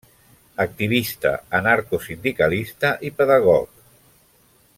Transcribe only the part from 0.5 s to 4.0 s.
Activista anarcosindicalista i pedagog.